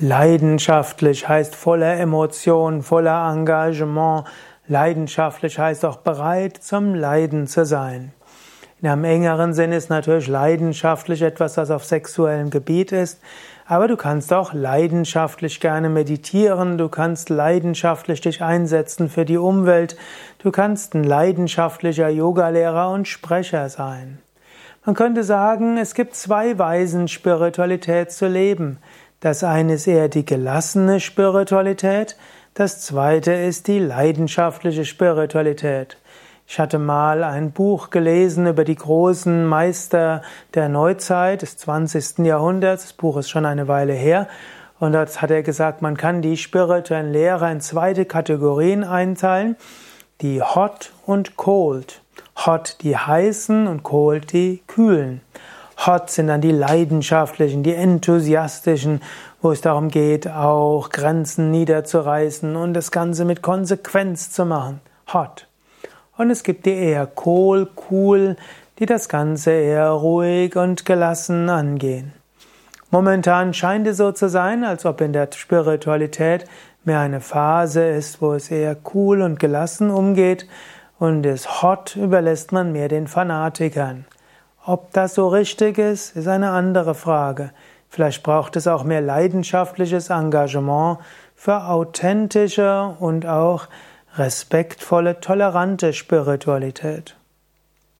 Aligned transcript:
Leidenschaftlich 0.00 1.28
heißt 1.28 1.56
voller 1.56 1.96
Emotion, 1.98 2.82
voller 2.82 3.32
Engagement. 3.32 4.26
Leidenschaftlich 4.68 5.58
heißt 5.58 5.84
auch 5.84 5.96
bereit 5.96 6.56
zum 6.58 6.94
Leiden 6.94 7.48
zu 7.48 7.64
sein. 7.64 8.12
In 8.80 8.88
einem 8.88 9.02
engeren 9.02 9.54
Sinn 9.54 9.72
ist 9.72 9.90
natürlich 9.90 10.28
leidenschaftlich 10.28 11.22
etwas, 11.22 11.56
was 11.56 11.72
auf 11.72 11.84
sexuellem 11.84 12.50
Gebiet 12.50 12.92
ist, 12.92 13.20
aber 13.66 13.88
du 13.88 13.96
kannst 13.96 14.32
auch 14.32 14.52
leidenschaftlich 14.52 15.58
gerne 15.58 15.88
meditieren, 15.88 16.78
du 16.78 16.88
kannst 16.88 17.28
leidenschaftlich 17.28 18.20
dich 18.20 18.40
einsetzen 18.40 19.08
für 19.08 19.24
die 19.24 19.36
Umwelt, 19.36 19.96
du 20.38 20.52
kannst 20.52 20.94
ein 20.94 21.02
leidenschaftlicher 21.02 22.08
Yogalehrer 22.08 22.92
und 22.92 23.08
Sprecher 23.08 23.68
sein. 23.68 24.20
Man 24.84 24.94
könnte 24.94 25.24
sagen, 25.24 25.76
es 25.76 25.94
gibt 25.94 26.14
zwei 26.14 26.56
Weisen, 26.56 27.08
Spiritualität 27.08 28.12
zu 28.12 28.28
leben. 28.28 28.78
Das 29.20 29.42
eine 29.42 29.74
ist 29.74 29.88
eher 29.88 30.08
die 30.08 30.24
gelassene 30.24 31.00
Spiritualität, 31.00 32.16
das 32.54 32.80
zweite 32.80 33.32
ist 33.32 33.66
die 33.68 33.78
leidenschaftliche 33.78 34.84
Spiritualität. 34.84 35.96
Ich 36.46 36.58
hatte 36.58 36.78
mal 36.78 37.22
ein 37.22 37.52
Buch 37.52 37.90
gelesen 37.90 38.46
über 38.46 38.64
die 38.64 38.74
großen 38.74 39.44
Meister 39.44 40.22
der 40.54 40.68
Neuzeit 40.68 41.42
des 41.42 41.56
20. 41.58 42.26
Jahrhunderts. 42.26 42.84
Das 42.84 42.92
Buch 42.94 43.16
ist 43.18 43.28
schon 43.28 43.44
eine 43.44 43.68
Weile 43.68 43.92
her. 43.92 44.28
Und 44.80 44.92
dort 44.92 45.20
hat 45.20 45.30
er 45.30 45.42
gesagt, 45.42 45.82
man 45.82 45.96
kann 45.96 46.22
die 46.22 46.36
spirituellen 46.36 47.12
Lehrer 47.12 47.50
in 47.52 47.60
zweite 47.60 48.06
Kategorien 48.06 48.82
einteilen. 48.82 49.56
Die 50.20 50.42
Hot 50.42 50.92
und 51.06 51.36
Cold. 51.36 52.02
Hot 52.46 52.78
die 52.82 52.96
heißen 52.96 53.66
und 53.66 53.82
Cold 53.82 54.32
die 54.32 54.62
kühlen. 54.66 55.20
Hot 55.86 56.10
sind 56.10 56.26
dann 56.26 56.40
die 56.40 56.50
leidenschaftlichen, 56.50 57.62
die 57.62 57.74
enthusiastischen, 57.74 59.00
wo 59.40 59.52
es 59.52 59.60
darum 59.60 59.88
geht, 59.88 60.28
auch 60.28 60.90
Grenzen 60.90 61.50
niederzureißen 61.50 62.56
und 62.56 62.74
das 62.74 62.90
Ganze 62.90 63.24
mit 63.24 63.42
Konsequenz 63.42 64.32
zu 64.32 64.44
machen. 64.44 64.80
Hot. 65.12 65.46
Und 66.16 66.30
es 66.30 66.42
gibt 66.42 66.66
die 66.66 66.74
eher 66.74 67.08
cool, 67.24 67.68
cool, 67.90 68.36
die 68.80 68.86
das 68.86 69.08
Ganze 69.08 69.52
eher 69.52 69.90
ruhig 69.90 70.56
und 70.56 70.84
gelassen 70.84 71.48
angehen. 71.48 72.12
Momentan 72.90 73.54
scheint 73.54 73.86
es 73.86 73.98
so 73.98 74.12
zu 74.12 74.28
sein, 74.28 74.64
als 74.64 74.84
ob 74.84 75.00
in 75.00 75.12
der 75.12 75.28
Spiritualität 75.32 76.46
mehr 76.84 77.00
eine 77.00 77.20
Phase 77.20 77.86
ist, 77.86 78.20
wo 78.20 78.32
es 78.32 78.50
eher 78.50 78.76
cool 78.94 79.22
und 79.22 79.38
gelassen 79.38 79.90
umgeht 79.90 80.48
und 80.98 81.22
das 81.22 81.62
Hot 81.62 81.94
überlässt 81.94 82.50
man 82.50 82.72
mehr 82.72 82.88
den 82.88 83.06
Fanatikern. 83.06 84.06
Ob 84.68 84.92
das 84.92 85.14
so 85.14 85.28
richtig 85.28 85.78
ist, 85.78 86.14
ist 86.14 86.28
eine 86.28 86.50
andere 86.50 86.94
Frage. 86.94 87.52
Vielleicht 87.88 88.22
braucht 88.22 88.54
es 88.54 88.66
auch 88.66 88.84
mehr 88.84 89.00
leidenschaftliches 89.00 90.10
Engagement 90.10 90.98
für 91.34 91.64
authentische 91.64 92.94
und 93.00 93.24
auch 93.24 93.68
respektvolle, 94.16 95.20
tolerante 95.20 95.94
Spiritualität. 95.94 97.16